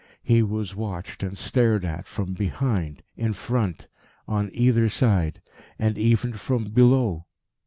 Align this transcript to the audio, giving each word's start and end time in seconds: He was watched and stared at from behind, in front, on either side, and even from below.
He 0.23 0.41
was 0.41 0.75
watched 0.75 1.21
and 1.21 1.37
stared 1.37 1.85
at 1.85 2.07
from 2.07 2.33
behind, 2.33 3.03
in 3.17 3.33
front, 3.33 3.85
on 4.27 4.49
either 4.51 4.89
side, 4.89 5.43
and 5.77 5.95
even 5.95 6.33
from 6.33 6.71
below. 6.71 7.27